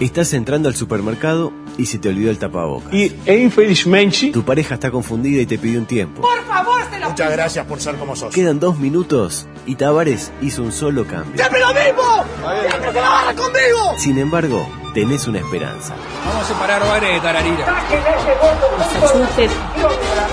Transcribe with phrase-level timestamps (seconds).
[0.00, 2.92] Estás entrando al supermercado y se te olvidó el tapabocas.
[2.94, 6.22] Y infelizmente Tu pareja está confundida y te pidió un tiempo.
[6.22, 8.34] Por favor, se lo Muchas gracias por ser como sos.
[8.34, 11.36] Quedan dos minutos y Tavares hizo un solo cambio.
[11.36, 12.24] ¡Siempre lo mismo!
[12.68, 13.98] ¡Siempre se la barra conmigo!
[13.98, 15.94] Sin embargo, tenés una esperanza.
[16.26, 17.84] Vamos a separar bares de tararira.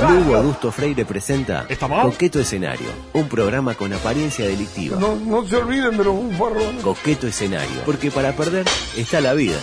[0.09, 1.65] Lugo Augusto Freire presenta.
[2.01, 4.97] Coqueto Escenario, un programa con apariencia delictiva.
[4.99, 6.83] no, no se olviden de los bufarrones.
[6.83, 8.65] Coqueto Escenario, porque para perder
[8.95, 9.57] está la vida.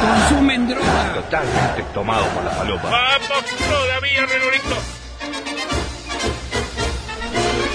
[0.00, 1.12] Consumen droga.
[1.14, 2.90] Totalmente tomado por la falopa.
[2.90, 4.99] ¡Vamos todavía, Renolito!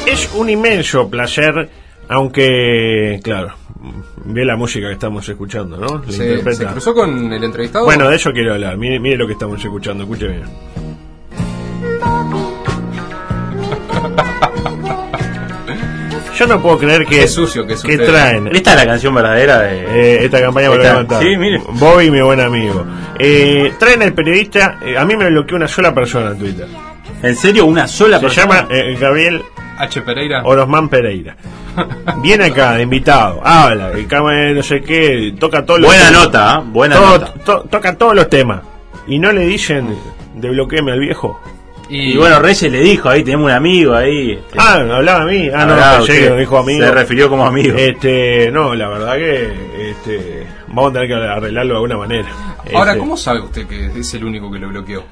[0.05, 1.69] Es un inmenso placer,
[2.09, 3.53] aunque, claro,
[4.25, 6.03] ve la música que estamos escuchando, ¿no?
[6.05, 7.85] La Se, se cruzó con el entrevistado.
[7.85, 8.77] Bueno, de eso quiero hablar.
[8.77, 10.43] Mire, mire lo que estamos escuchando, escuche bien.
[16.37, 19.15] Yo no puedo creer que, Qué sucio que es que traen Esta es la canción
[19.15, 19.79] verdadera de.
[19.85, 21.23] eh, esta campaña para levantar.
[21.23, 21.61] sí, mire.
[21.69, 22.85] Bobby, mi buen amigo.
[23.17, 26.67] Eh, traen al periodista, eh, a mí me bloqueó una sola persona en Twitter.
[27.23, 27.65] ¿En serio?
[27.65, 28.45] ¿Una sola Se persona?
[28.63, 29.41] llama eh, Gabriel
[29.77, 30.01] H.
[30.01, 30.41] Pereira.
[30.43, 31.35] Orosman Pereira.
[32.21, 36.23] Viene acá de invitado, habla, el cama no sé qué, toca todos los Buena temas.
[36.25, 36.63] nota, ¿ah?
[36.65, 37.33] Buena Todo- nota.
[37.43, 38.61] to- toca todos los temas.
[39.07, 39.95] Y no le dicen
[40.35, 41.39] de bloqueeme al viejo.
[41.89, 44.31] Y bueno, Reyes le dijo ahí, tenemos un amigo ahí.
[44.31, 45.49] este, Ah, ¿me hablaba a mí.
[45.53, 46.29] Ah, no, hablaba pensé usted.
[46.33, 46.83] que dijo amigo.
[46.85, 47.77] Se refirió como amigo.
[47.77, 52.27] Este, no, la verdad que este, vamos a tener que arreglarlo de alguna manera.
[52.73, 55.03] Ahora, Este, ¿cómo sabe usted que es el único que lo bloqueó?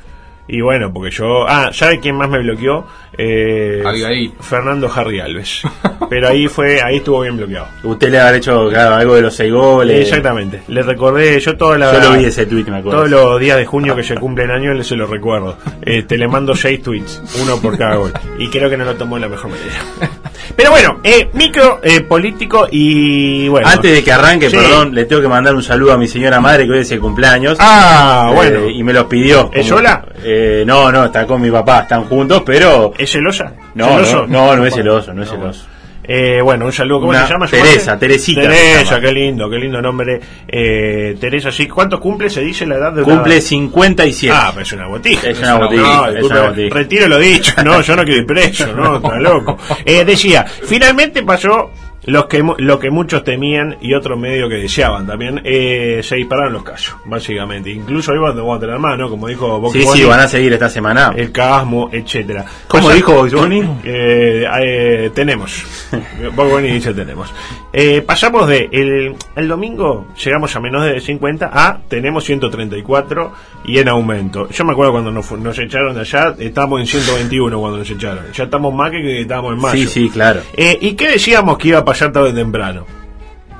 [0.47, 1.47] Y bueno, porque yo.
[1.47, 2.85] Ah, ¿sabe quién más me bloqueó?
[3.17, 4.33] Eh, Abigail.
[4.39, 5.61] Fernando Harry Alves.
[6.09, 7.67] Pero ahí fue, ahí estuvo bien bloqueado.
[7.83, 10.01] Usted le habrá hecho claro, algo de los seis goles.
[10.01, 10.63] Exactamente.
[10.67, 11.93] Le recordé, yo toda la.
[11.93, 12.99] Yo lo vi ese tweet, me acuerdo.
[12.99, 15.57] Todos los días de junio que se cumple el año le se lo recuerdo.
[15.81, 18.11] Este, le mando seis tweets, uno por cada gol.
[18.37, 20.19] Y creo que no lo tomó de la mejor manera.
[20.55, 23.67] Pero bueno, eh, micro eh, político y bueno.
[23.67, 24.55] Antes de que arranque, Sí.
[24.57, 26.99] perdón, le tengo que mandar un saludo a mi señora madre que hoy es el
[26.99, 27.57] cumpleaños.
[27.59, 28.69] Ah, Eh, bueno.
[28.69, 29.49] y me los pidió.
[29.53, 30.05] ¿Es sola?
[30.23, 32.93] Eh, no, no, está con mi papá, están juntos, pero.
[32.97, 33.51] ¿Es celosa?
[33.75, 35.65] No, no, no, no es celoso, no es celoso.
[36.05, 36.99] Eh, bueno, un saludo.
[36.99, 37.47] ¿Cómo Una- se llama?
[37.47, 37.97] Teresa?
[37.97, 40.19] Teresita Teresa, qué lindo, qué lindo nombre.
[40.47, 41.67] Eh, Teresa, sí.
[41.67, 42.29] ¿Cuánto cumple?
[42.29, 44.35] Se dice la edad de una- Cumple 57.
[44.37, 45.29] Ah, pero es una botija.
[45.29, 46.75] Es una botija, No, es una botija.
[46.75, 49.57] Retiro lo dicho, no, yo no quiero ir preso, no, está loco.
[49.85, 51.71] Eh, decía, finalmente pasó
[52.05, 56.53] los que, lo que muchos temían y otros medio que deseaban también, eh, se dispararon
[56.53, 57.69] los casos, básicamente.
[57.71, 59.09] Incluso ahí vamos a tener más, ¿no?
[59.09, 61.13] Como dijo Box Sí, sí, van a seguir esta semana.
[61.15, 62.45] el casmo, etcétera.
[62.67, 63.61] ¿Cómo Pasa- dijo Box Bunny?
[63.83, 65.63] Eh, eh, tenemos.
[66.35, 67.33] Box Bunny dice tenemos.
[67.71, 73.31] Eh, pasamos de el, el domingo llegamos a menos de 50 a tenemos 134
[73.65, 74.49] y en aumento.
[74.49, 78.25] Yo me acuerdo cuando nos, nos echaron de allá, estábamos en 121 cuando nos echaron.
[78.33, 79.83] Ya estamos más que que estábamos en mayo.
[79.83, 80.41] Sí, sí, claro.
[80.57, 82.85] Eh, ¿Y qué decíamos que iba a pasar tarde o temprano?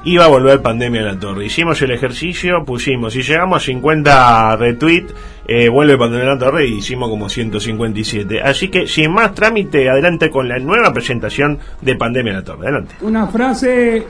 [0.05, 1.45] Iba a volver pandemia a la torre.
[1.45, 5.13] Hicimos el ejercicio, pusimos, y llegamos a 50 retweets,
[5.47, 8.41] eh, vuelve pandemia a la torre y hicimos como 157.
[8.41, 12.67] Así que, sin más trámite, adelante con la nueva presentación de pandemia a la torre.
[12.67, 12.95] Adelante.
[13.01, 14.05] Una frase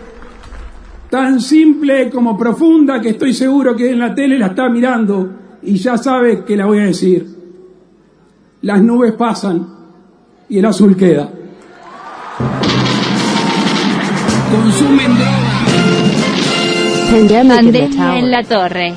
[1.11, 5.29] tan simple como profunda que estoy seguro que en la tele la está mirando
[5.61, 7.27] y ya sabe que la voy a decir.
[8.61, 9.67] Las nubes pasan
[10.49, 11.29] y el azul queda.
[14.53, 15.31] Consumen droga.
[17.11, 18.93] Pandemia en la torre.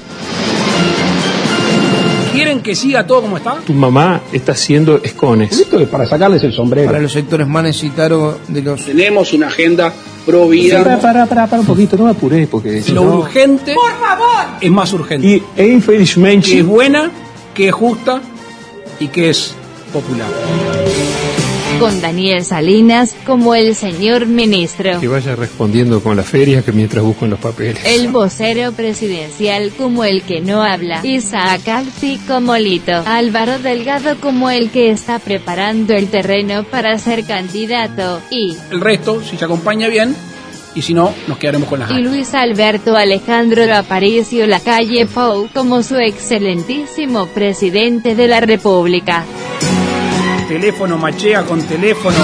[2.33, 3.55] ¿Quieren que siga todo como está?
[3.67, 5.53] Tu mamá está haciendo escones.
[5.59, 6.87] Esto es para sacarles el sombrero.
[6.89, 8.85] Para los sectores más necesitados de los...
[8.85, 9.93] Tenemos una agenda
[10.27, 10.83] pro vida.
[10.83, 13.91] Para, para, para, para un poquito, no me apuré porque si Lo no- urgente Por
[13.99, 14.45] favor.
[14.61, 15.27] es más urgente.
[15.27, 17.11] Y e infelizmente Que es buena,
[17.55, 18.21] que es justa
[19.01, 19.55] y que es
[19.93, 20.29] popular.
[21.81, 24.99] Con Daniel Salinas como el señor ministro.
[25.01, 27.79] que vaya respondiendo con la feria que mientras busco en los papeles.
[27.85, 31.01] El vocero presidencial como el que no habla.
[31.05, 33.03] Isaac Alfi como Lito.
[33.05, 38.23] Álvaro Delgado como el que está preparando el terreno para ser candidato.
[38.31, 40.17] Y, El resto, si se acompaña bien,
[40.75, 41.95] y si no, nos quedaremos con las y.
[41.95, 49.25] Luis Alberto Alejandro Aparicio Lacalle Pou como su excelentísimo presidente de la República.
[50.49, 52.17] Teléfono machea con teléfono.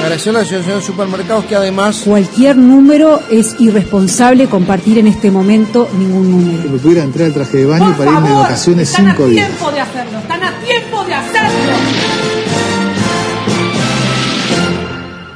[0.00, 5.30] Agradección a la Asociación de Supermercados que además Cualquier número es irresponsable compartir en este
[5.30, 6.70] momento ningún número.
[6.70, 9.26] me pudiera entrar al traje de baño Por para irme de vacaciones Están cinco a
[9.26, 9.46] días.
[9.48, 10.18] tiempo de hacerlo.
[10.18, 11.72] Están a tiempo de hacerlo.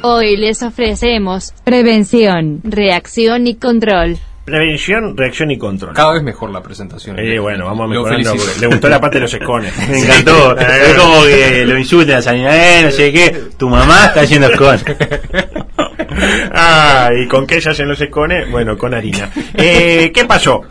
[0.03, 4.19] Hoy les ofrecemos prevención, reacción y control.
[4.51, 5.95] Prevención, reacción y control.
[5.95, 7.19] Cada vez mejor la presentación.
[7.19, 8.35] Eh, bueno, vamos mejorando.
[8.61, 9.73] Le gustó la parte de los escones.
[9.89, 10.59] Me encantó.
[10.59, 13.45] es como que lo insultan a Sanina, eh, no sé qué.
[13.57, 14.77] Tu mamá está haciendo con.
[16.53, 18.51] ah, ¿y con qué se hacen los escones?
[18.51, 19.31] Bueno, con harina.
[19.55, 20.63] Eh, ¿Qué pasó?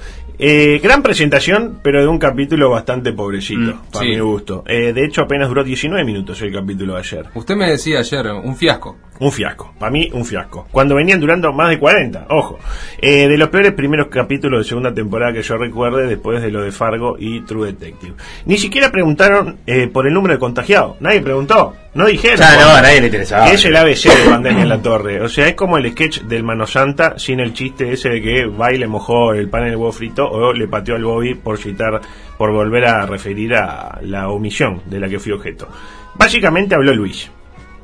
[0.41, 4.11] Eh, gran presentación, pero de un capítulo bastante pobrecito, Mm, para sí.
[4.11, 4.63] mi gusto.
[4.67, 7.25] Eh, de hecho, apenas duró 19 minutos el capítulo de ayer.
[7.35, 8.95] Usted me decía ayer, un fiasco.
[9.19, 10.65] Un fiasco, para mí un fiasco.
[10.71, 12.57] Cuando venían durando más de 40, ojo.
[13.01, 16.61] Eh, de los peores primeros capítulos de segunda temporada que yo recuerde después de lo
[16.61, 18.13] de Fargo y True Detective.
[18.45, 21.01] Ni siquiera preguntaron eh, por el número de contagiados.
[21.01, 21.75] Nadie preguntó.
[21.93, 22.37] No dijeron.
[22.37, 23.47] Ya, no, a nadie le interesaba.
[23.47, 25.21] que es el ABC de pandemia en la torre.
[25.21, 28.45] O sea, es como el sketch del Mano Santa sin el chiste ese de que
[28.45, 31.35] va y le mojó el pan en el huevo frito o le pateó al Bobby
[31.35, 31.99] por citar,
[32.37, 35.67] por volver a referir a la omisión de la que fui objeto.
[36.15, 37.31] Básicamente habló Luis.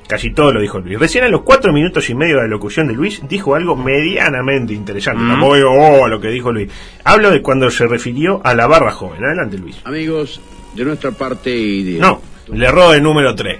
[0.08, 1.00] Casi todo lo dijo Luis.
[1.00, 4.74] Recién a los cuatro minutos y medio de la locución de Luis dijo algo medianamente
[4.74, 5.24] interesante.
[5.24, 5.30] Mm.
[5.30, 6.70] Tampoco digo, oh, lo que dijo Luis.
[7.04, 9.24] Hablo de cuando se refirió a la barra joven.
[9.26, 9.82] Adelante, Luis.
[9.84, 10.42] Amigos,
[10.76, 12.00] de nuestra parte y de...
[12.00, 12.22] No,
[12.54, 13.58] le erró el número 3.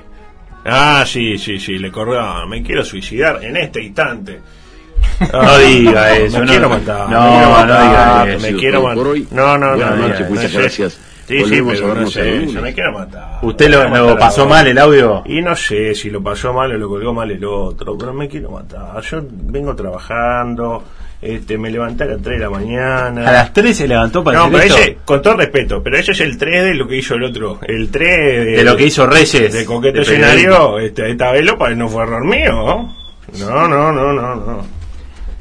[0.66, 2.20] Ah, sí, sí, sí, le corrió.
[2.20, 4.42] ah, Me quiero suicidar en este instante.
[5.32, 6.52] No diga eso, Me no.
[6.52, 7.10] quiero matar.
[7.10, 8.48] No, me quiero no matar, diga eso.
[8.52, 8.98] Me quiero matar.
[9.32, 9.76] No, no, no.
[9.78, 11.00] buenas no, noches, no muchas gracias.
[11.28, 13.40] Sí, sí, pero no sé, yo me quiero matar.
[13.42, 15.24] ¿Usted lo, lo pasó mal el audio?
[15.26, 18.28] Y no sé si lo pasó mal o lo colgó mal el otro, pero me
[18.28, 19.02] quiero matar.
[19.02, 20.84] Yo vengo trabajando,
[21.26, 23.28] este, me levanté a las 3 de la mañana.
[23.28, 24.78] A las 3 se levantó para No, hacer pero esto.
[24.82, 27.60] ese, con todo respeto, pero ese es el 3 de lo que hizo el otro.
[27.68, 29.52] El 3 de, De lo que hizo Reyes.
[29.54, 32.52] De coqueto escenario, este, esta vez lo no fue error mío.
[32.54, 32.96] ¿no?
[33.40, 34.66] No, no, no, no, no.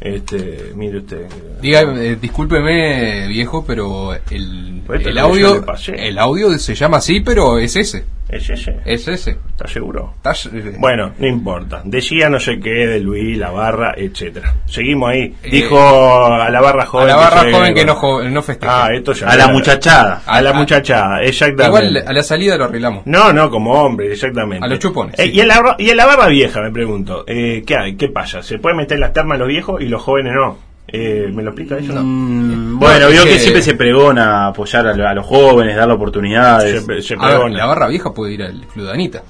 [0.01, 1.27] Este, mire usted.
[1.63, 5.65] Diga, eh, discúlpeme, viejo, pero el, Pues el audio,
[5.95, 8.05] el audio se llama así, pero es ese.
[8.35, 8.77] ¿Es ese?
[8.85, 9.37] Es ese.
[9.51, 10.13] ¿Estás seguro?
[10.17, 11.83] Estás- eh, Bueno, no importa.
[11.85, 14.55] Decía no sé qué de Luis, la barra, etcétera.
[14.67, 15.35] Seguimos ahí.
[15.43, 17.07] Eh, Dijo a la barra joven.
[17.07, 18.73] a la barra se- joven que no, jo- no festeje.
[18.75, 20.23] Ah, esto ya A la muchachada.
[20.27, 21.67] A la muchachada, exactamente.
[21.89, 23.07] Igual a la salida lo arreglamos.
[23.07, 24.65] No, no, como hombre, exactamente.
[24.65, 25.31] A los chupones, Eh, sí.
[25.35, 27.97] y, en la, barra- y en la barra vieja, me pregunto, eh, ¿qué hay?
[27.97, 28.43] ¿Qué pasa?
[28.43, 30.59] ¿Se puede meter las termas los viejos y los jóvenes no?
[30.97, 31.93] Eh, ¿Me lo explica eso?
[32.03, 35.27] Mm, bueno, No, vio es que, que- siempre se pregona apoyar a, lo- a los
[35.27, 36.85] jóvenes, darle oportunidades.
[36.85, 37.57] Se, se A ver, pregona.
[37.59, 39.23] la barra vieja puede ir al Club de Anita.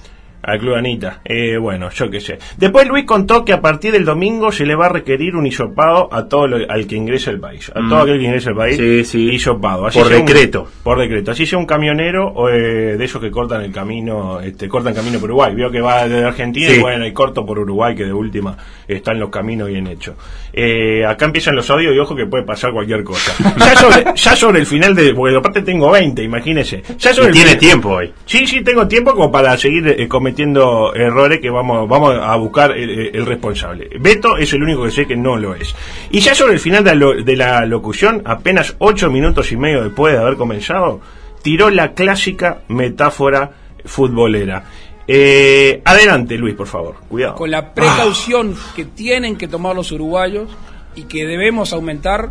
[0.47, 1.23] Al Club Anita.
[1.25, 2.39] Eh, bueno, yo qué sé.
[2.59, 6.13] Después Luis contó que a partir del domingo se le va a requerir un hisopado
[6.13, 7.73] a todo lo- al que ingrese al país.
[7.75, 7.89] A Mm.
[7.89, 8.77] todo aquel que ingrese al país.
[8.77, 9.31] Sí, sí.
[9.31, 9.85] Hisopado.
[9.85, 10.69] Por sea un- decreto.
[10.83, 11.31] por decreto.
[11.31, 15.19] Así sea un camionero o eh, de esos que cortan el camino, este, cortan camino
[15.19, 15.55] por Uruguay.
[15.55, 16.77] Vio que va desde Argentina Sí.
[16.77, 18.55] y bueno, y corto por Uruguay, que de última
[18.89, 20.15] están los caminos bien hechos.
[20.53, 23.33] Eh, acá empiezan los audios y ojo que puede pasar cualquier cosa.
[23.59, 25.15] ya, sobre, ya sobre el final de.
[25.15, 26.83] Porque aparte tengo 20, imagínese.
[26.99, 28.13] Ya sobre Y tiene tiempo hoy.
[28.27, 32.73] Sí, sí, tengo tiempo como para seguir eh, cometiendo errores que vamos, vamos a buscar
[32.73, 33.89] el, el responsable.
[34.01, 35.75] Beto es el único que sé que no lo es.
[36.11, 39.83] Y ya sobre el final de lo- de la locución, apenas ocho minutos y medio
[39.85, 41.01] después de haber comenzado,
[41.43, 43.51] tiró la clásica metáfora
[43.85, 44.65] futbolera.
[45.07, 46.97] Eh, adelante, Luis, por favor.
[47.09, 47.35] Cuidado.
[47.37, 50.51] con la precaución que tienen que tomar los uruguayos
[50.95, 52.31] y que debemos aumentar,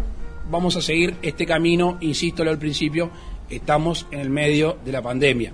[0.49, 3.11] vamos a seguir este camino, insisto al principio,
[3.49, 5.53] estamos en el medio de la pandemia.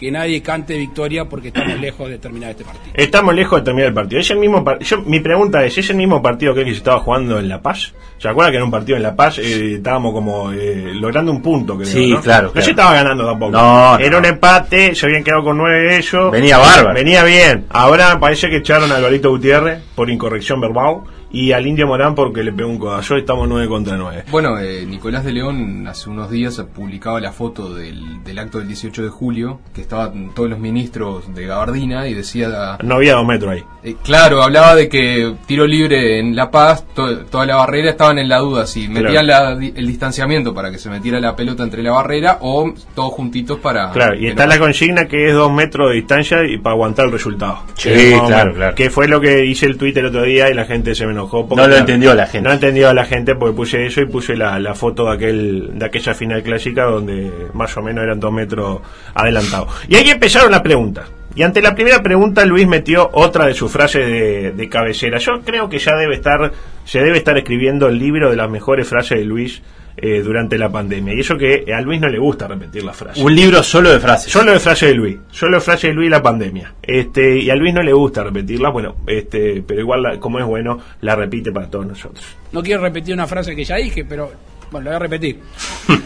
[0.00, 2.86] Que nadie cante victoria porque estamos lejos de terminar este partido.
[2.94, 4.20] Estamos lejos de terminar el partido.
[4.20, 6.78] Es el mismo par- yo, mi pregunta es, ¿es el mismo partido que, que se
[6.78, 7.92] estaba jugando en La Paz?
[8.16, 11.42] ¿Se acuerdan que en un partido en La Paz eh, estábamos como eh, logrando un
[11.42, 11.74] punto?
[11.76, 12.20] Creo, Sí, ¿no?
[12.20, 12.64] claro, No claro.
[12.64, 13.52] se estaba ganando tampoco.
[13.52, 14.04] No, no.
[14.04, 16.30] Era un empate, se habían quedado con nueve ellos.
[16.32, 16.94] Venía bárbaro.
[16.94, 17.66] Venía bien.
[17.68, 21.00] Ahora parece que echaron a Alvarito Gutiérrez por incorrección verbal
[21.32, 23.16] y al Indio Morán porque le pegó un codazo.
[23.16, 24.24] Estamos nueve contra nueve.
[24.30, 28.66] Bueno, eh, Nicolás de León hace unos días publicaba la foto del, del acto del
[28.68, 32.78] 18 de julio, que estaban todos los ministros de Gabardina y decía...
[32.82, 33.62] No había dos metros ahí.
[33.84, 38.18] eh, claro, hablaba de que tiro libre en La Paz, to- toda la barrera estaban
[38.18, 41.82] en la duda si metían la- el distanciamiento para que se metiera la pelota entre
[41.82, 43.90] la barrera o todos juntitos para...
[43.92, 47.06] Claro, y está no- la consigna que es dos metros de distancia y para aguantar
[47.06, 47.60] el resultado.
[47.74, 48.74] Sí, Que claro, claro.
[48.74, 51.12] Que fue lo que hice el Twitter el otro día y la gente se me
[51.20, 51.46] enojó.
[51.46, 52.48] porque, No lo claro, entendió la gente.
[52.48, 55.84] No entendió la gente porque puse eso y puse la, la foto de aquel de
[55.86, 58.80] aquella final clásica donde más o menos eran dos metros
[59.14, 59.68] adelantados.
[59.88, 61.06] Y ahí empezaron las preguntas.
[61.34, 65.18] Y ante la primera pregunta Luis metió otra de sus frases de, de cabecera.
[65.18, 66.52] Yo creo que ya debe estar,
[66.84, 69.62] se debe estar escribiendo el libro de las mejores frases de Luis
[69.96, 71.14] eh, durante la pandemia.
[71.14, 73.22] Y eso que a Luis no le gusta repetir las frases.
[73.22, 74.32] Un libro solo de frases.
[74.32, 76.74] Solo de frase de Luis, solo de frase de Luis y la pandemia.
[76.82, 80.44] Este, y a Luis no le gusta repetirla, bueno, este, pero igual la- como es
[80.46, 82.24] bueno, la repite para todos nosotros.
[82.50, 84.32] No quiero repetir una frase que ya dije, pero
[84.72, 85.38] bueno, la voy a repetir.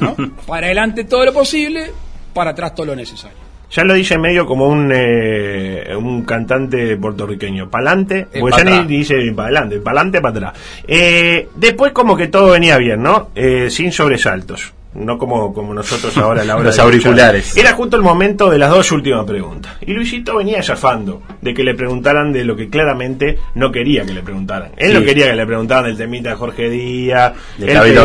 [0.01, 0.17] ¿no?
[0.47, 1.91] Para adelante todo lo posible,
[2.35, 3.44] para atrás todo lo necesario.
[3.75, 7.69] Ya lo dice medio como un, eh, un cantante puertorriqueño.
[7.69, 10.53] Pa'lante, Eh, pues pa' ya ni dice para adelante, pa'lante, para atrás.
[10.87, 13.31] Eh, después como que todo venía bien, ¿no?
[13.35, 14.73] Eh, sin sobresaltos.
[14.95, 16.85] No como, como nosotros ahora a la hora Los de escuchar.
[17.11, 17.57] auriculares.
[17.57, 19.77] Era justo el momento de las dos últimas preguntas.
[19.81, 24.13] Y Luisito venía zafando de que le preguntaran de lo que claramente no quería que
[24.13, 24.71] le preguntaran.
[24.77, 24.99] Él Sí.
[24.99, 28.03] no quería que le preguntaran del temita de Jorge Díaz, De él Cabildo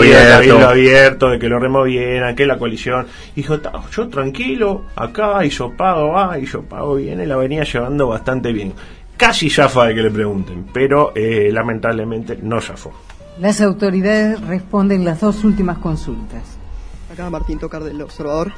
[0.68, 1.30] Abierto.
[1.30, 3.06] De que lo removieran, que la coalición.
[3.36, 8.74] Y dijo, "Ta, yo tranquilo, acá, hisopado va, hisopado viene, la venía llevando bastante bien.
[9.18, 12.92] Casi zafa de que le pregunten, pero eh, lamentablemente no zafó.
[13.40, 16.58] Las autoridades responden las dos últimas consultas.
[17.30, 18.54] Martín Tocar del Observador.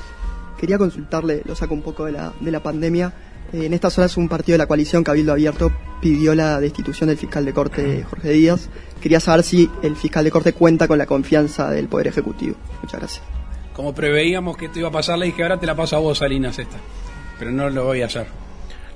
[0.57, 3.13] Quería consultarle, lo saco un poco de la, de la pandemia.
[3.53, 7.17] Eh, en estas horas un partido de la coalición Cabildo Abierto pidió la destitución del
[7.17, 8.69] fiscal de corte Jorge Díaz.
[9.01, 12.55] Quería saber si el fiscal de corte cuenta con la confianza del Poder Ejecutivo.
[12.81, 13.23] Muchas gracias.
[13.73, 16.19] Como preveíamos que esto iba a pasar, le dije, ahora te la paso a vos,
[16.19, 16.77] Salinas, esta.
[17.39, 18.27] Pero no lo voy a hacer.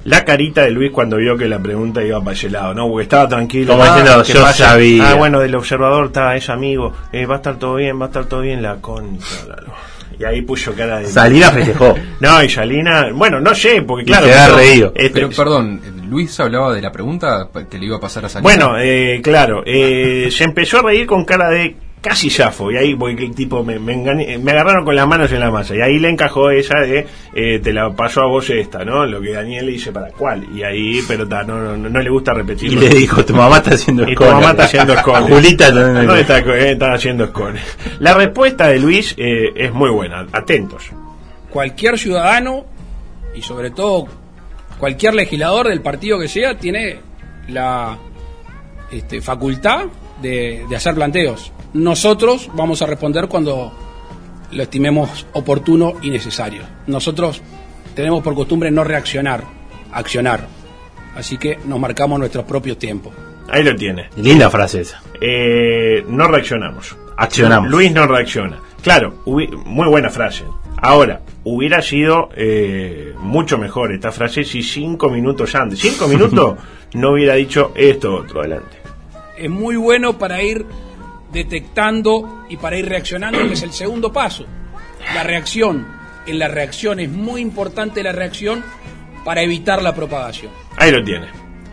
[0.06, 2.88] La carita de Luis cuando vio que la pregunta iba para ese lado, ¿no?
[2.88, 3.74] Porque estaba tranquilo.
[3.74, 4.70] Como Ah, diciendo, ¿qué yo pasa?
[4.70, 5.10] sabía.
[5.12, 6.94] Ah, bueno, del observador está, es amigo.
[7.12, 9.26] Eh, va a estar todo bien, va a estar todo bien la concha.
[9.48, 9.64] la-
[10.18, 11.08] Y ahí puso cara de.
[11.08, 11.94] Salina festejó.
[12.22, 13.10] No, y Salina.
[13.14, 14.28] Bueno, no sé, porque Y claro.
[14.28, 14.92] se ha pero- reído.
[14.96, 18.44] este- Pero perdón, Luis hablaba de la pregunta que le iba a pasar a Salinas.
[18.58, 21.76] Bueno, eh, claro, eh, se empezó a reír con cara de
[22.08, 25.40] casi zafo, y ahí el tipo me, me, engañé- me agarraron con las manos en
[25.40, 28.86] la masa, y ahí le encajó ella de eh, te la pasó a vos esta,
[28.86, 29.08] ¿no?
[29.08, 32.10] Lo que Daniel le dice para cuál, y ahí, pero ta, no, no, no le
[32.12, 32.72] gusta repetir.
[32.72, 34.34] Y le dijo, tu mamá está haciendo Y tu escones.
[34.36, 35.30] mamá está haciendo escones.
[35.34, 36.06] Julita también.
[36.06, 37.64] ¿Dónde está, eh, está haciendo escones?
[38.00, 40.84] La respuesta de Luis eh, es muy buena, atentos.
[41.50, 42.66] Cualquier ciudadano,
[43.34, 44.08] y sobre todo
[44.78, 47.00] cualquier legislador del partido que sea, tiene
[47.48, 47.98] la
[48.92, 49.86] este, facultad
[50.22, 51.52] de, de hacer planteos.
[51.76, 53.70] Nosotros vamos a responder cuando
[54.50, 56.62] lo estimemos oportuno y necesario.
[56.88, 57.42] Nosotros
[57.94, 59.44] tenemos por costumbre no reaccionar,
[59.92, 60.48] accionar.
[61.18, 63.14] Así que nos marcamos nuestros propios tiempos.
[63.50, 64.10] Ahí lo tiene.
[64.16, 65.04] Linda frase esa.
[65.20, 66.96] Eh, no reaccionamos.
[67.18, 67.70] Accionamos.
[67.70, 68.58] Luis no reacciona.
[68.82, 70.46] Claro, muy buena frase.
[70.78, 76.58] Ahora, hubiera sido eh, mucho mejor esta frase si cinco minutos antes, cinco minutos,
[76.94, 78.78] no hubiera dicho esto otro adelante.
[79.38, 80.66] es muy bueno para ir
[81.36, 84.46] detectando y para ir reaccionando, que es el segundo paso.
[85.14, 85.86] La reacción.
[86.26, 88.64] En la reacción es muy importante la reacción
[89.24, 90.52] para evitar la propagación.
[90.78, 91.28] Ahí lo tiene.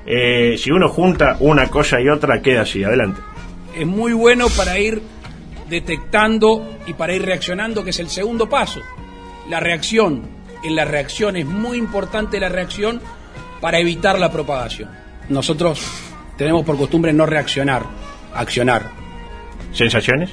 [0.04, 3.20] Eh, si uno junta una cosa y otra, queda así, adelante.
[3.74, 5.00] Es muy bueno para ir
[5.70, 8.80] detectando y para ir reaccionando, que es el segundo paso.
[9.48, 10.42] La reacción.
[10.62, 13.00] En la reacción es muy importante la reacción
[13.60, 14.90] para evitar la propagación.
[15.28, 15.82] Nosotros
[16.36, 17.82] tenemos por costumbre no reaccionar,
[18.34, 19.02] accionar.
[19.72, 20.30] ¿Sensaciones?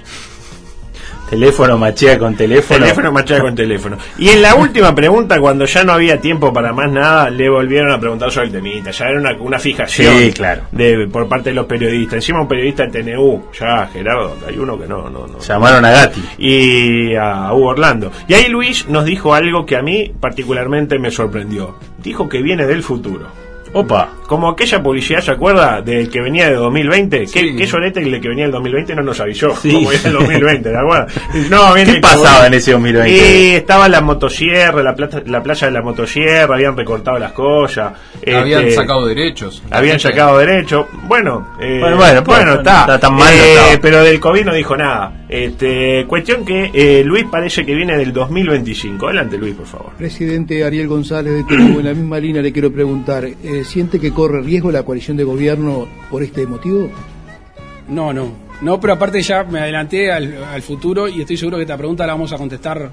[1.29, 2.79] Teléfono machea con teléfono.
[2.79, 3.97] Teléfono machada con teléfono.
[4.17, 7.91] Y en la última pregunta, cuando ya no había tiempo para más nada, le volvieron
[7.91, 8.89] a preguntar sobre el temita.
[8.89, 10.63] Ya era una, una fijación Sí, claro.
[10.71, 12.15] de, por parte de los periodistas.
[12.15, 15.39] Encima un periodista de TNU, ya Gerardo, hay uno que no, no, no.
[15.39, 16.23] Llamaron a Gatti.
[16.39, 18.11] Y a Hugo Orlando.
[18.27, 21.75] Y ahí Luis nos dijo algo que a mí particularmente me sorprendió.
[22.03, 23.27] Dijo que viene del futuro.
[23.73, 24.09] Opa.
[24.29, 25.81] Como aquella publicidad, ¿se acuerda?
[25.81, 27.25] Del que venía de 2020.
[27.33, 29.55] ¿Qué, qué solete el que venía del 2020 no nos avisó?
[29.55, 29.71] Sí.
[29.73, 31.07] Como era el 2020, ¿de acuerdo?
[31.49, 33.09] No, ¿Qué pasaba en ese 2020?
[33.11, 37.93] Y estaba la motosierra, la, plata- la playa de la motosierra, habían recortado las cosas.
[38.27, 39.63] Habían este, sacado derechos.
[39.71, 40.87] Habían sacado derecho.
[41.07, 42.81] Bueno, eh, Bueno, bueno, pues, está.
[42.81, 45.11] está tan mal, Eh, pero del COVID no dijo nada.
[45.27, 49.07] Este, cuestión que eh, Luis parece que viene del 2025.
[49.07, 49.91] Adelante, Luis, por favor.
[49.97, 54.11] Presidente Ariel González de Perú, en la misma línea le quiero preguntar, eh, ¿siente que
[54.19, 56.89] corre riesgo la coalición de gobierno por este motivo?
[57.87, 58.33] No, no.
[58.59, 62.05] No, pero aparte ya me adelanté al, al futuro y estoy seguro que esta pregunta
[62.05, 62.91] la vamos a contestar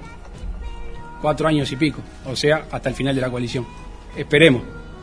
[1.21, 1.99] cuatro años y pico.
[2.25, 3.65] O sea, hasta el final de la coalición.
[4.15, 4.61] Esperemos.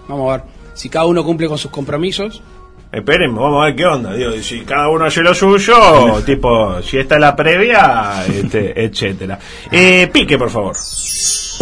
[0.09, 0.47] Vamos a ver.
[0.73, 2.43] Si cada uno cumple con sus compromisos,
[2.91, 4.15] Esperemos, vamos a ver qué onda.
[4.15, 9.39] Digo, si cada uno hace lo suyo, tipo, si esta es la previa, este, etcétera.
[9.71, 10.77] Eh, pique, por favor.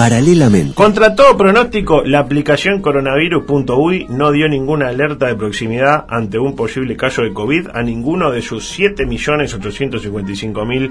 [0.02, 0.74] Paralelamente.
[0.74, 6.96] Contra todo pronóstico, la aplicación coronavirus.uy no dio ninguna alerta de proximidad ante un posible
[6.96, 10.90] caso de COVID a ninguno de sus 7.855.000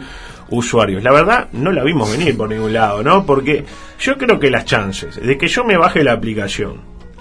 [0.51, 1.03] usuarios.
[1.03, 3.25] La verdad, no la vimos venir por ningún lado, ¿no?
[3.25, 3.65] Porque
[3.99, 6.77] yo creo que las chances de que yo me baje la aplicación,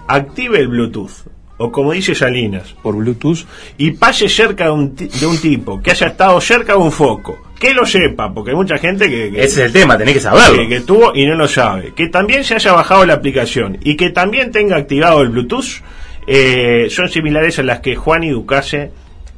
[0.07, 5.27] active el Bluetooth, o como dice Salinas, por Bluetooth, y pase cerca de un, de
[5.27, 8.79] un tipo que haya estado cerca de un foco, que lo sepa, porque hay mucha
[8.79, 9.31] gente que...
[9.31, 10.57] que- Ese es el tema, tenés que saberlo.
[10.59, 11.93] que, que tuvo y no lo sabe.
[11.95, 15.83] Que también se haya bajado la aplicación y que también tenga activado el Bluetooth,
[16.27, 18.91] eh, son similares a las que Juan y Ducase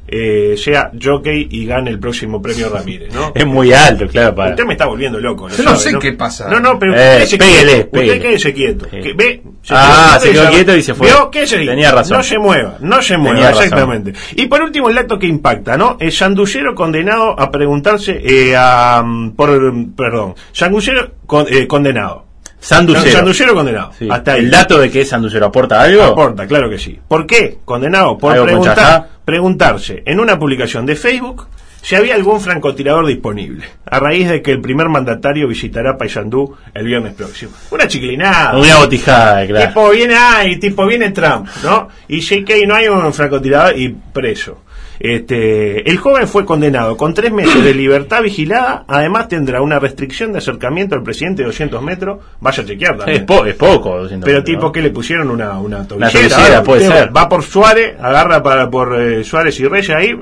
[0.07, 3.31] eh, sea jockey y gane el próximo premio Ramírez, ¿no?
[3.33, 4.35] Es muy alto, claro.
[4.35, 4.51] Para...
[4.51, 5.47] Usted me está volviendo loco.
[5.49, 6.47] Yo no sé qué pasa.
[6.49, 7.89] No, no, pero Eh, quédese pégale, quieto.
[7.91, 8.11] pégale.
[8.11, 8.87] Usted quédese quieto.
[8.89, 11.07] Que- ve, Ah, se quedó quieto y se fue.
[11.09, 11.65] Ahí.
[11.65, 12.17] Tenía razón.
[12.17, 13.63] No se mueva, no se Tenía mueva, razón.
[13.63, 14.13] exactamente.
[14.35, 15.97] Y por último, el dato que impacta, ¿no?
[15.99, 19.49] El sandullero condenado a preguntarse eh, a, mm, por,
[19.95, 22.25] perdón, sandullero con- eh, condenado.
[22.63, 23.11] Sanducero.
[23.11, 23.91] Sandullero condenado.
[23.97, 24.07] Sí.
[24.09, 24.39] Hasta ahí.
[24.39, 26.03] ¿El dato de que es sanducero aporta algo?
[26.03, 26.97] Aporta, claro que sí.
[27.07, 27.57] ¿Por qué?
[27.65, 31.47] Condenado por ¿Algo con preguntar, preguntarse en una publicación de Facebook
[31.81, 36.85] si había algún francotirador disponible, a raíz de que el primer mandatario visitará Paysandú el
[36.85, 37.51] viernes próximo.
[37.71, 38.57] Una chiclinada.
[38.57, 39.67] Una botijada, claro.
[39.67, 41.89] Tipo viene ay, tipo viene Trump, ¿no?
[42.07, 44.61] Y sí que no hay un francotirador y preso.
[45.03, 48.85] Este, el joven fue condenado con tres meses de libertad vigilada.
[48.87, 52.19] Además tendrá una restricción de acercamiento al presidente de 200 metros.
[52.39, 53.17] Vaya a chequear también.
[53.21, 54.71] Es, po- es poco, 200 Pero metros, tipo ¿no?
[54.71, 56.11] que le pusieron una, una tobillera.
[56.35, 57.15] tobillera, puede ser.
[57.15, 60.15] Va por Suárez, agarra para, por eh, Suárez y Reyes ahí.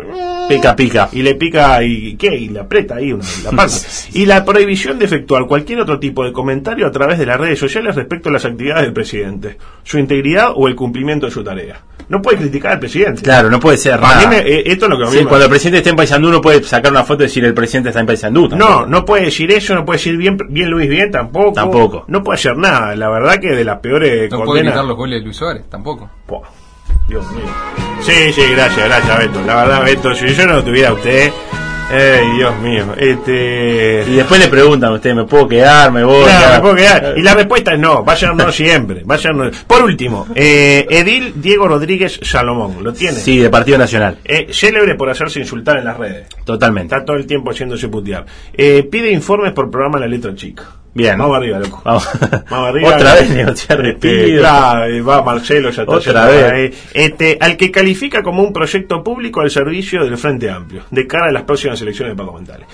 [0.49, 1.09] Pica, pica.
[1.11, 2.35] Y le pica y ¿qué?
[2.35, 3.75] Y le aprieta ahí una, la parte.
[4.13, 7.59] y la prohibición de efectuar cualquier otro tipo de comentario a través de las redes
[7.59, 11.81] sociales respecto a las actividades del presidente, su integridad o el cumplimiento de su tarea.
[12.09, 13.21] No puede criticar al presidente.
[13.21, 14.27] Claro, no puede ser nada.
[14.27, 15.95] me- eh, esto es lo que a mí Sí, me- cuando el presidente esté en
[15.95, 18.49] Paysandú no puede sacar una foto y decir el presidente está en Paysandú.
[18.49, 21.53] No, no puede decir eso, no puede decir bien, bien Luis bien tampoco.
[21.53, 22.05] Tampoco.
[22.07, 22.95] No puede hacer nada.
[22.95, 26.09] La verdad que de las peores No puede gritar los goles de Luis Suárez, tampoco.
[27.07, 27.45] Dios mío.
[28.01, 29.41] Sí, sí, gracias, gracias, Beto.
[29.45, 31.31] La verdad, Beto, si yo no lo tuviera a usted.
[31.91, 32.85] Ay, Dios mío.
[32.97, 34.05] Este.
[34.07, 35.91] Y después le preguntan a usted, ¿me puedo quedar?
[35.91, 36.23] ¿Me voy?
[36.23, 37.13] Claro, me puedo quedar.
[37.17, 39.01] Y la respuesta es no, vayan no siempre.
[39.05, 39.51] Vayan no.
[39.67, 43.17] Por último, eh, Edil Diego Rodríguez Salomón, ¿lo tiene?
[43.17, 44.17] Sí, de Partido Nacional.
[44.23, 46.27] Eh, célebre por hacerse insultar en las redes.
[46.43, 46.95] Totalmente.
[46.95, 48.25] Está todo el tiempo haciéndose putear.
[48.53, 50.80] Eh, pide informes por programa La Letra Chica.
[50.93, 51.17] Bien.
[51.17, 51.81] Vamos arriba, loco.
[51.85, 52.09] Vamos.
[52.49, 52.95] Vamos arriba.
[52.95, 56.51] Otra vez negociar Este, claro, va Marcelo, ya está Otra vez.
[56.51, 56.71] ahí.
[56.93, 61.27] Este, al que califica como un proyecto público al servicio del Frente Amplio, de cara
[61.29, 62.67] a las próximas elecciones departamentales.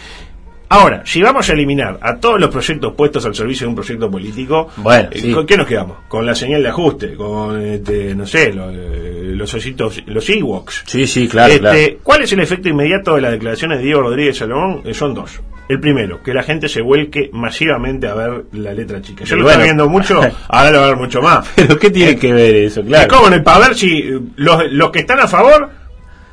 [0.70, 4.12] Ahora, si vamos a eliminar a todos los proyectos puestos al servicio de un proyecto
[4.12, 5.32] político, Bueno, eh, sí.
[5.32, 6.00] ¿con qué nos quedamos?
[6.10, 10.84] Con la señal de ajuste, con, este, no sé, lo- eh, los ositos, los Ewoks.
[10.88, 12.00] Sí, sí, claro, Este, claro.
[12.04, 14.82] ¿Cuál es el efecto inmediato de las declaraciones de Diego Rodríguez Salomón?
[14.84, 15.40] Eh, son dos.
[15.70, 19.26] El primero, que la gente se vuelque masivamente a ver la letra chica.
[19.26, 19.54] Yo lo bueno.
[19.60, 21.46] estoy viendo mucho, ahora lo va a ver mucho más.
[21.56, 22.80] Pero ¿qué tiene que ver eso?
[22.82, 23.08] ¿Y Claro.
[23.10, 23.44] cómo no?
[23.44, 25.70] Para ver si eh, los, los que están a favor,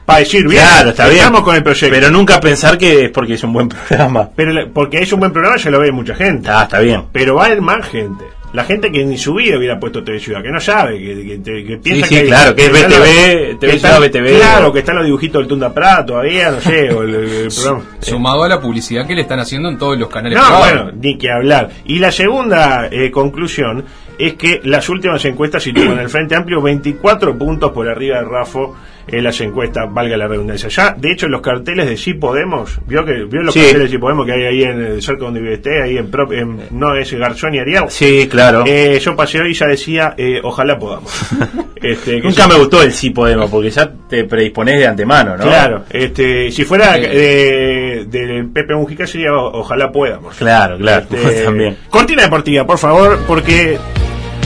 [0.06, 1.18] para decir bien, Claro, está bien.
[1.18, 1.92] estamos con el proyecto.
[1.94, 4.28] Pero nunca pensar que es porque es un buen programa.
[4.36, 6.48] Pero porque es un buen programa, ya lo ve mucha gente.
[6.48, 7.04] Ah, está bien.
[7.10, 8.24] Pero va a haber más gente.
[8.54, 11.64] La gente que ni su vida hubiera puesto TV Ciudad, que no sabe, que, que,
[11.64, 12.24] que- piensa sí, que.
[12.26, 14.36] claro, que es BTV, TV Ciudad, BTV.
[14.38, 17.82] Claro, que están los dibujitos del Tunda Prado todavía, no sé, o el, el programa.
[17.98, 21.18] Sumado a la publicidad que le están haciendo en todos los canales No, bueno, ni
[21.18, 21.68] que hablar.
[21.84, 23.84] Y la segunda eh, conclusión
[24.18, 28.76] es que las últimas encuestas sitúan al Frente Amplio 24 puntos por arriba de Rafo
[29.06, 30.68] en las encuestas, valga la redundancia.
[30.68, 33.60] Ya, de hecho, los carteles de Sí Podemos, ¿vio, que, vio los Sí.
[33.60, 36.10] carteles de Sí Podemos que hay ahí en el cerca donde vive usted, ahí en,
[36.10, 37.84] prop- en- no es Garzón y Ariel?
[37.88, 38.64] Sí, claro.
[38.66, 41.12] Eh, yo pasé hoy y ya decía, eh, ojalá podamos.
[41.84, 45.42] Este, que Nunca me gustó el sí podemos, porque ya te predisponés de antemano, ¿no?
[45.44, 50.34] Claro, este, si fuera eh, del Pepe Mujica sería ojalá podamos.
[50.36, 51.76] Claro, claro, Este, también.
[51.90, 53.76] Cortina deportiva, por favor, porque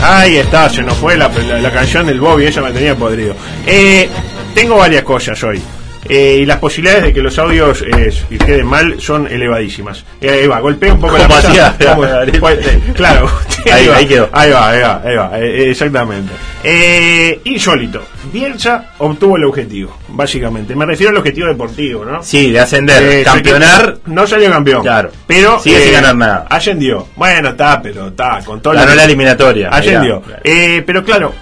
[0.02, 3.36] ahí está, se nos fue la, la- la canción del Bobby, ella me tenía podrido.
[3.68, 4.08] Eh,
[4.54, 5.60] tengo varias cosas hoy.
[6.08, 10.04] eh, y las posibilidades de que los audios eh, queden mal son elevadísimas.
[10.20, 11.76] Eh, ahí va, golpea un poco la ¿Cómo mesa.
[12.94, 13.30] claro,
[13.70, 14.28] Ahí, va, ahí quedó.
[14.32, 16.32] Ahí va, ahí va, ahí va, eh, eh, exactamente.
[16.64, 18.02] Eh, insólito.
[18.32, 20.74] Bielsa obtuvo el objetivo, básicamente.
[20.74, 22.22] Me refiero al objetivo deportivo, ¿no?
[22.22, 23.24] Sí, de ascender.
[23.24, 23.98] Campeonar.
[24.06, 24.82] No salió campeón.
[24.82, 25.10] Claro.
[25.26, 25.58] Pero.
[25.60, 26.46] Sigue sin ganar nada.
[26.48, 27.08] Ascendió.
[27.16, 28.40] Bueno, está, pero está.
[28.44, 29.68] Con todo Ganó la eliminatoria.
[29.70, 30.22] Ascendió.
[30.24, 30.40] Mirá.
[30.44, 31.32] Eh, pero claro.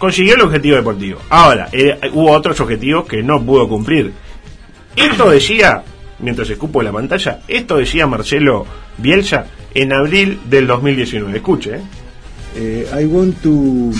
[0.00, 1.20] Consiguió el objetivo deportivo.
[1.28, 4.14] Ahora, eh, hubo otros objetivos que no pudo cumplir.
[4.96, 5.82] Esto decía,
[6.20, 8.64] mientras escupo la pantalla, esto decía Marcelo
[8.96, 11.36] Bielsa en abril del 2019.
[11.36, 11.82] Escuche, ¿eh?
[12.56, 13.92] Uh, I want to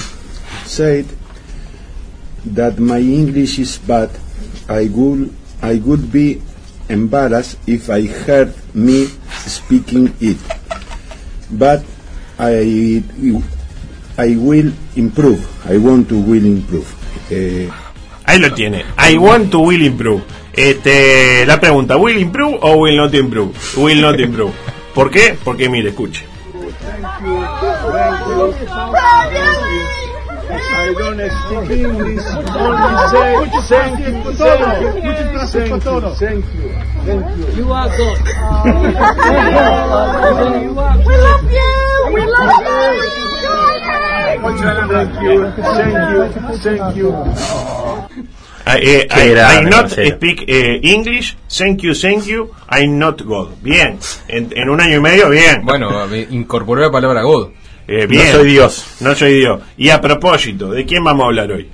[0.64, 1.04] say
[2.54, 4.08] that my English is bad.
[4.70, 5.30] I would
[5.62, 6.40] I would be
[6.88, 9.04] embarrassed if I heard me
[9.44, 10.38] speaking it.
[11.50, 11.84] But
[12.38, 13.04] I
[14.20, 15.40] I will improve.
[15.64, 16.86] I want to will improve.
[17.32, 17.72] Uh,
[18.26, 18.84] Ahí lo tiene.
[18.98, 20.22] I want to will improve.
[20.52, 23.54] Este, la pregunta, ¿will improve o will not improve?
[23.78, 24.52] Will not improve.
[24.94, 25.38] ¿Por qué?
[25.42, 26.26] Porque mire, escuche.
[30.52, 32.26] I don't speak English.
[32.52, 35.12] Only say thank you, thank you,
[35.46, 36.74] thank you, thank you,
[37.06, 37.64] thank you.
[37.64, 38.18] You are good.
[40.60, 42.10] We love you.
[42.12, 43.29] We love you.
[44.40, 47.14] Thank you, thank you, thank you.
[48.66, 50.16] eh, Qué I, grande, I not Marcelo.
[50.16, 53.48] speak eh, English, thank you, thank you, I'm not God.
[53.62, 53.98] Bien,
[54.28, 55.64] en, en un año y medio, bien.
[55.64, 57.48] Bueno, me incorporó la palabra God.
[57.88, 58.26] Eh, bien.
[58.32, 58.84] No soy Dios.
[59.00, 59.60] No soy Dios.
[59.76, 61.68] Y a propósito, ¿de quién vamos a hablar hoy?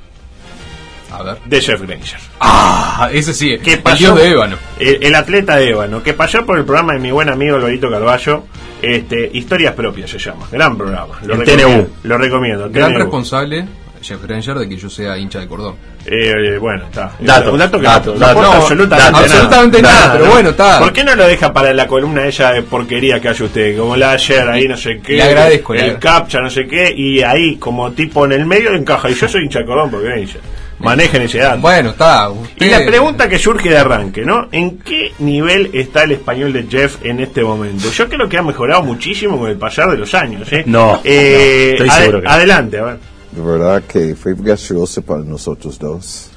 [1.12, 1.36] A ver.
[1.44, 2.18] De Jeff Granger.
[2.40, 3.58] Ah, ese sí.
[3.62, 3.96] ¿Qué el pasó?
[3.98, 4.56] dios de ébano.
[4.78, 7.90] El, el atleta de ébano, que pasó por el programa de mi buen amigo Alvarito
[7.90, 8.44] Carballo.
[8.82, 10.46] Este, Historias propias se llama.
[10.52, 11.14] Gran programa.
[11.24, 11.84] Lo En recomiendo.
[11.84, 11.90] TNU.
[12.04, 12.70] Lo recomiendo.
[12.70, 12.98] Gran TNU.
[12.98, 13.66] responsable,
[14.02, 15.74] Jeff Granger, de que yo sea hincha de cordón.
[16.04, 17.10] Eh, bueno, está.
[17.18, 19.20] Datos, un dato que no, No, absolutamente, datos.
[19.32, 20.78] absolutamente nada, pero bueno, está.
[20.78, 23.76] ¿Por qué no lo deja para la columna ella de porquería que hace usted?
[23.76, 25.14] Como la ayer, ahí no sé qué.
[25.14, 26.08] Le agradezco, le El agradezco.
[26.18, 26.92] captcha, no sé qué.
[26.94, 29.10] Y ahí, como tipo en el medio, encaja.
[29.10, 30.34] Y yo soy hincha de cordón porque ven, ya.
[30.78, 31.60] Manejen ese dato.
[31.60, 32.30] Bueno, está.
[32.58, 34.48] Y la pregunta que surge de arranque, ¿no?
[34.52, 37.90] ¿En qué nivel está el español de Jeff en este momento?
[37.90, 40.62] Yo creo que ha mejorado muchísimo con el pasar de los años, ¿eh?
[40.66, 42.32] No, Eh, no, estoy seguro que no.
[42.32, 42.98] Adelante, a ver.
[43.32, 46.30] De verdad que fue gracioso para nosotros dos.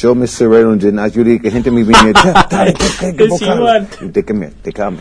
[0.00, 2.14] Yo me cerré un gimnasio y que gente me igual.
[4.00, 4.98] Déjame, déjame.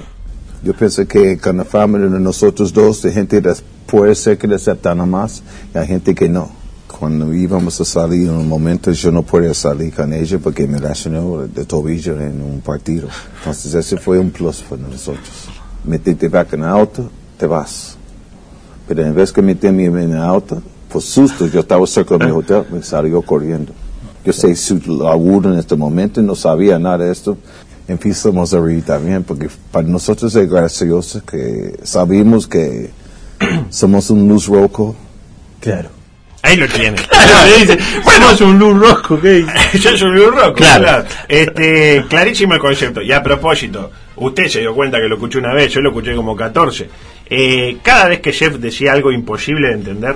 [0.63, 3.41] Yo pienso que con la familia de nosotros dos, de gente
[3.86, 6.52] puede ser que le aceptan más y hay gente que no.
[6.88, 10.80] Cuando íbamos a salir en un momento, yo no podía salir con ella porque me
[10.80, 13.08] lesionó de tobillo en un partido.
[13.39, 15.47] Entonces ese fue un plus para nosotros.
[15.84, 17.97] Metiste back en el auto, te vas.
[18.88, 22.32] Pero en vez que meterme en el auto, por susto, yo estaba cerca de mi
[22.32, 23.73] hotel, me salió corriendo.
[24.23, 27.38] Yo sé su laburo en este momento, no sabía nada de esto.
[27.88, 32.91] Empezamos a reír también, porque para nosotros es gracioso que sabemos que
[33.69, 34.95] somos un luz rojo.
[35.60, 35.96] Claro.
[36.43, 36.97] Ahí lo tiene.
[37.47, 39.52] le dice, bueno, es un luz rojo, ¿qué dice?
[39.80, 40.84] Yo soy un rock, Claro.
[40.84, 41.06] claro.
[41.28, 43.02] Este, clarísimo el concepto.
[43.02, 46.15] Y a propósito, usted se dio cuenta que lo escuché una vez, yo lo escuché
[46.15, 46.89] como 14.
[47.30, 50.15] Eh, cada vez que Jeff decía algo imposible de entender,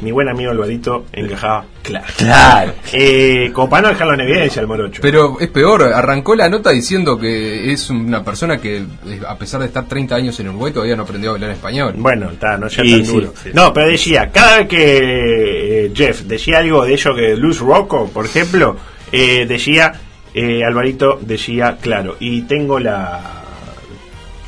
[0.00, 2.06] mi buen amigo Alvarito encajaba claro.
[2.16, 2.72] Claro.
[2.92, 5.00] Eh, como para no dejarlo en evidencia el morocho.
[5.02, 9.60] Pero es peor, arrancó la nota diciendo que es una persona que, eh, a pesar
[9.60, 11.94] de estar 30 años en Uruguay, todavía no aprendió a hablar español.
[11.98, 13.34] Bueno, está, no sea Sí, tan sí, duro.
[13.42, 13.50] sí.
[13.54, 18.08] No, pero decía, cada vez que eh, Jeff decía algo de eso que Luz Rocco,
[18.08, 18.76] por ejemplo,
[19.12, 19.92] eh, decía,
[20.34, 23.20] eh, Alvarito decía, claro, y tengo la,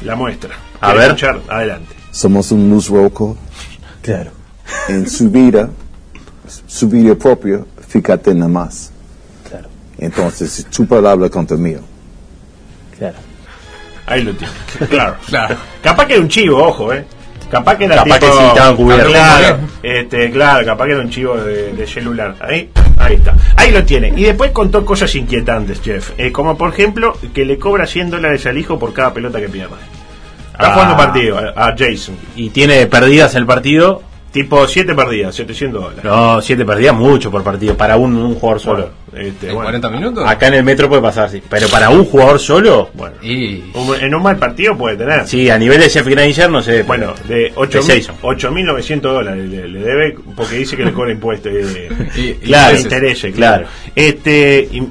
[0.02, 0.54] la muestra.
[0.80, 1.06] A ¿Quiere ver.
[1.08, 1.40] escuchar?
[1.48, 1.94] Adelante.
[2.10, 3.36] Somos un luz rojo.
[4.02, 4.30] Claro.
[4.88, 5.70] En su vida,
[6.66, 8.90] su vida propia, fíjate nada más.
[9.48, 9.68] Claro.
[9.98, 11.80] Entonces, tu palabra contra mío.
[12.98, 13.16] Claro.
[14.06, 14.52] Ahí lo tiene.
[14.90, 15.16] Claro.
[15.26, 15.56] claro.
[15.82, 17.04] Capaz que era un chivo, ojo, eh.
[17.50, 19.08] Capaz que era Capaz tipo- que sí, estaban cubiertos.
[19.12, 22.34] Claro, este, claro, capaz que era un chivo de, de celular.
[22.40, 23.34] Ahí, ahí está.
[23.56, 24.08] Ahí lo tiene.
[24.16, 26.10] Y después contó cosas inquietantes, Jeff.
[26.18, 29.48] Eh, como por ejemplo, que le cobra 100 dólares al hijo por cada pelota que
[29.48, 29.74] pierde.
[30.52, 30.72] Está Ah.
[30.74, 32.16] jugando partido a, a Jason.
[32.34, 34.02] Y tiene perdidas el partido.
[34.34, 36.02] Tipo 7 perdidas, 700 dólares.
[36.04, 37.76] No, 7 perdidas, mucho por partido.
[37.76, 38.90] Para un, un jugador solo.
[39.16, 39.66] Este, ¿En bueno.
[39.66, 40.24] 40 minutos?
[40.26, 41.40] Acá en el metro puede pasar, sí.
[41.48, 42.90] Pero para un jugador solo.
[42.94, 43.14] Bueno.
[43.22, 43.62] Y...
[43.74, 45.24] Un- En un mal partido puede tener.
[45.28, 46.82] Sí, a nivel de Jeff Granger, no sé.
[46.82, 48.16] Bueno, de De 8.000 Jason.
[48.22, 51.52] 8.900 dólares le, le debe porque dice que le cobra impuestos.
[51.54, 52.76] eh, Y- Claro.
[52.76, 53.66] intereses, Claro.
[53.66, 53.68] claro.
[53.94, 54.90] Este, im-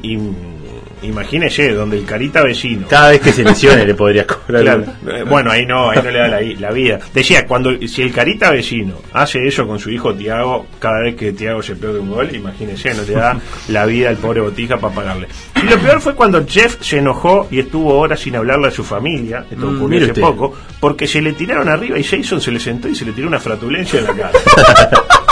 [1.04, 2.88] imagínese, donde el carita vecino.
[2.88, 4.62] Cada vez que se lesione le podrías cobrar.
[4.64, 4.84] Claro.
[5.08, 7.00] Eh, Bueno, ahí no, ahí no le da la, la vida.
[7.14, 11.32] Decía, cuando si el carita vecino hace eso con su hijo Tiago, cada vez que
[11.34, 13.38] Tiago se pierde un gol, imagínese, no le da
[13.70, 15.28] la vida al pobre botija para pagarle.
[15.62, 18.84] Y lo peor fue cuando Jeff se enojó y estuvo horas sin hablarle a su
[18.84, 20.22] familia, esto Mm, ocurrió hace usted.
[20.22, 23.28] poco, porque se le tiraron arriba y Jason se le sentó y se le tiró
[23.28, 24.32] una fratulencia en la cara.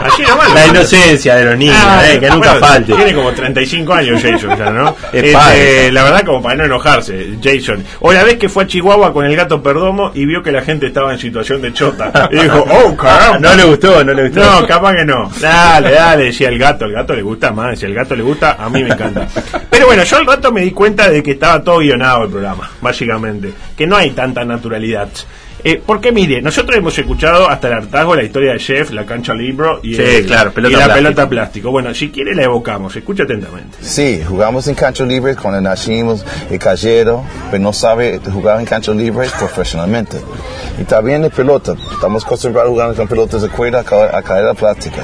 [0.00, 0.52] Así nomás.
[0.54, 2.92] La inocencia de los niños, Ah, eh, que nunca bueno, falte.
[2.94, 4.96] Tiene como 35 años Jason ya, ¿no?
[5.12, 7.84] Es Este, la verdad como para no enojarse, Jason.
[8.00, 10.62] O la vez que fue a Chihuahua con el gato Perdomo y vio que la
[10.62, 12.28] gente estaba en situación de chota.
[12.32, 13.38] Y dijo, oh, caramba.
[13.38, 14.40] No le gustó, no le gustó.
[14.44, 15.30] No, capaz que no.
[15.40, 16.84] Dale, dale, decía el gato.
[16.84, 17.78] El gato le gusta más.
[17.78, 19.26] Si el gato le gusta, a mí me encanta.
[19.70, 22.70] Pero bueno, yo al rato me di cuenta de que estaba todo guionado el programa,
[22.80, 23.52] básicamente.
[23.76, 25.08] Que no hay tanta naturalidad.
[25.64, 29.34] Eh, porque mire, nosotros hemos escuchado hasta el hartazgo la historia de Jeff, la cancha
[29.34, 31.04] libro y, Sí, el- claro, pelota y la plástico.
[31.04, 31.70] pelota plástico.
[31.72, 33.76] Bueno, si quiere la evocamos, escucha atentamente.
[33.80, 38.92] Sí, jugamos en cancha libre cuando nacimos el callero, pero no sabe jugar en cancha
[38.92, 40.18] libre profesionalmente.
[40.80, 44.22] Y también en pelota, estamos acostumbrados a jugar con pelotas de cuerda a ca- a
[44.22, 45.02] carrera plástica.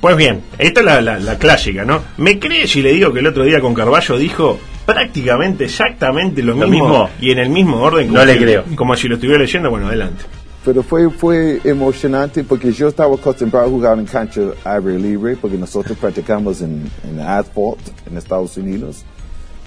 [0.00, 2.02] Pues bien, esta es la, la- la clásica, ¿no?
[2.16, 6.54] ¿Me cree si le digo que el otro día con Carballo dijo prácticamente exactamente lo,
[6.54, 7.10] Lo mismo, mismo.
[7.20, 8.12] y en el mismo orden?
[8.12, 8.64] No le si- creo.
[8.76, 10.24] Como si lo estuviera leyendo, bueno, adelante.
[10.64, 15.56] Pero fue, fue emocionante porque yo estaba acostumbrado a jugar en cancha aire libre porque
[15.56, 17.78] nosotros practicamos en, en asphalt
[18.10, 19.04] en Estados Unidos,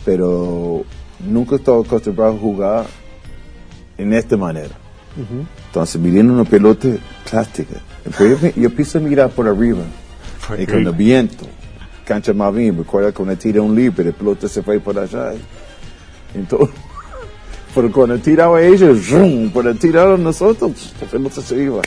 [0.06, 0.84] pero
[1.26, 2.86] nunca estaba acostumbrado a jugar
[3.98, 4.76] en esta manera.
[5.68, 6.88] Entonces, mirando una pelota
[7.30, 7.76] plástica,
[8.20, 9.84] yo, yo empiezo a mirar por arriba
[10.58, 11.46] y con el viento
[12.10, 15.34] cancha Malvin, recuerda cuando tira un libre, el pelota se fue por allá.
[16.34, 16.76] Entonces,
[17.76, 19.50] pero cuando tiraba ellos, ¡rum!
[19.52, 21.82] por tirar a nosotros, la pelota se iba.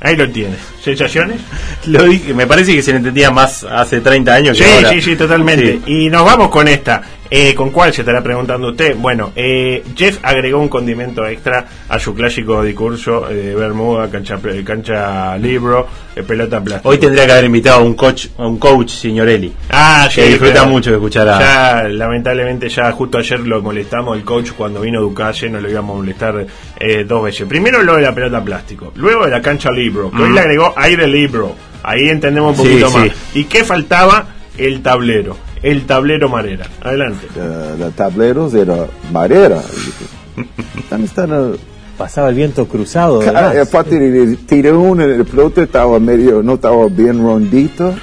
[0.00, 0.54] Ahí lo tiene.
[0.82, 1.40] ¿Sensaciones?
[1.86, 4.90] Lo dije, me parece que se le entendía más hace 30 años que Sí, ahora.
[4.90, 5.80] sí, sí, totalmente.
[5.86, 7.02] Y nos vamos con esta.
[7.30, 8.96] Eh, ¿Con cuál se estará preguntando usted?
[8.96, 14.38] Bueno, eh, Jeff agregó un condimento extra a su clásico discurso eh, de Bermuda, cancha,
[14.64, 16.88] cancha libro, eh, pelota plástica.
[16.88, 19.52] Hoy tendría que haber invitado a un coach, a un coach Signorelli.
[19.70, 21.38] Ah, sí, que disfruta pero mucho de escuchar a.
[21.40, 24.16] Ya, lamentablemente, ya justo ayer lo molestamos.
[24.16, 26.46] El coach, cuando vino Ducalle, no lo íbamos a molestar
[26.78, 27.48] eh, dos veces.
[27.48, 30.34] Primero lo de la pelota plástico, luego de la cancha libro, que hoy Mm.
[30.34, 31.54] le agregó aire libro.
[31.82, 32.96] Ahí entendemos un poquito sí.
[32.96, 33.08] más.
[33.34, 34.26] ¿Y qué faltaba?
[34.58, 35.36] El tablero.
[35.62, 36.66] El tablero marera.
[36.82, 37.26] Adelante.
[37.36, 39.60] Eh, los tableros era madera.
[40.90, 41.58] ¿Dónde están los-
[41.96, 43.22] Pasaba el viento cruzado.
[43.22, 47.94] Eh, Aparte, de- tiré uno, el pelota estaba medio, no estaba bien rondito.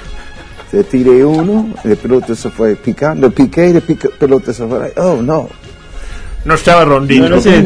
[0.70, 4.94] Se tiré uno, el pelota se fue picando, piqué y el pica- pelota se fue.
[4.96, 5.46] Oh, no.
[6.46, 7.28] No estaba rondito.
[7.28, 7.50] No, no se.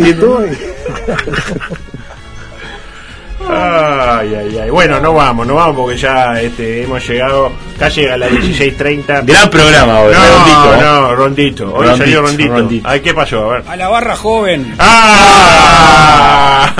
[3.49, 4.71] Ay, ay, ay.
[4.71, 9.25] Bueno, no vamos, no vamos porque ya este, hemos llegado casi a las 16.30.
[9.25, 10.79] Gran programa hoy, No, rondito, ¿eh?
[10.83, 11.65] no, rondito.
[11.75, 12.53] Hoy Rondito, salió rondito.
[12.53, 12.89] rondito.
[12.89, 13.51] Ay, ¿qué pasó?
[13.51, 13.65] A ver.
[13.69, 14.75] A la barra joven.
[14.79, 16.73] ¡Ah!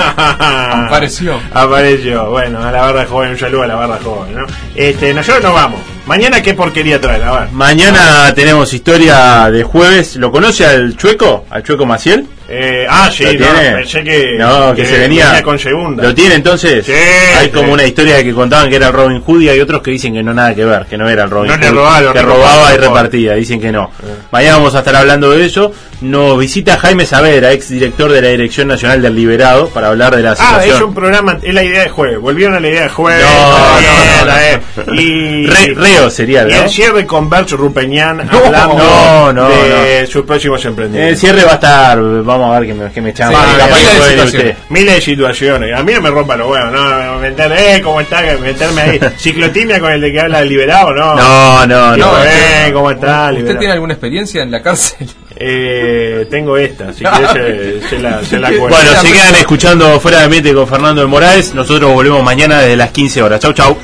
[0.87, 1.39] Apareció.
[1.53, 2.29] Apareció.
[2.31, 4.45] Bueno, a la barra joven, un saludo a la barra joven, ¿no?
[4.75, 5.79] Este, nosotros nos vamos.
[6.05, 7.23] Mañana, ¿qué porquería traen?
[7.23, 7.49] A ver.
[7.51, 10.15] Mañana tenemos historia de jueves.
[10.15, 11.45] ¿Lo conoce al Chueco?
[11.49, 12.27] ¿Al Chueco Maciel?
[12.49, 13.71] Eh, ah, sí, ¿Lo no, tiene?
[13.75, 15.41] pensé que, No, que, se venía.
[15.43, 16.01] con segunda.
[16.03, 16.85] ¿Lo tiene entonces?
[16.85, 17.51] Sí, Hay sí.
[17.51, 20.23] como una historia que contaban que era Robin Hood y hay otros que dicen que
[20.23, 21.61] no nada que ver, que no era el Robin No Hood.
[21.61, 23.91] le que robaba, y repartía, dicen que no.
[24.31, 25.73] Mañana vamos a estar hablando de eso.
[25.99, 30.21] Nos visita Jaime Savera, ex director de la Dirección Nacional del Liberado, para hablar de
[30.21, 30.75] la Ah, situación.
[30.77, 32.19] es un programa, es la idea de jueves.
[32.19, 33.25] Volvieron a la idea de jueves.
[33.25, 34.93] No, no, no.
[35.01, 40.69] Y, Re- reo sería, Y el cierre con Berch Rupeñán hablando de sus próximos En
[40.69, 41.13] emprendimientos.
[41.13, 43.39] el cierre va a estar, vamos a ver que me, que me echamos.
[43.39, 44.55] Sí, miles de.
[44.69, 45.75] Miles de situaciones.
[45.77, 48.21] A mí no me rompa los huevos, no, meter, eh, ¿cómo está?
[48.41, 48.99] Meterme ahí.
[49.17, 51.15] Ciclotimia con el de que habla del liberado, no.
[51.15, 52.23] No, no, Tipo, no.
[52.23, 53.25] eh, ¿cómo está?
[53.25, 53.59] ¿Usted liberado?
[53.59, 55.07] tiene alguna experiencia en la cárcel?
[55.39, 58.49] Eh, tengo esta, si quieres se, se la, se la.
[58.51, 61.53] Bueno, se quedan escuchando fuera de ambiente con Fernando de Morales.
[61.53, 63.39] Nosotros volvemos mañana desde las 15 horas.
[63.39, 63.77] Chau, chau.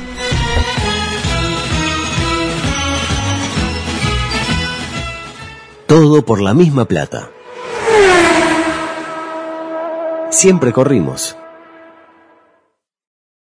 [5.86, 7.30] Todo por la misma plata.
[10.34, 11.36] Siempre corrimos.